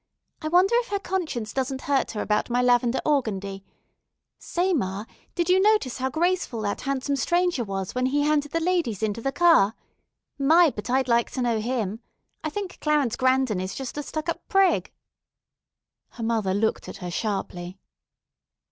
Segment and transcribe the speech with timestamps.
[0.41, 3.63] I wonder if her conscience doesn't hurt her about my lavender organdie.
[4.39, 8.59] Say, ma, did you notice how graceful that handsome stranger was when he handed the
[8.59, 9.75] ladies into the car?
[10.39, 11.99] My, but I'd like to know him.
[12.43, 14.91] I think Clarence Grandon is just a stuck up prig."
[16.13, 17.77] Her mother looked at her sharply.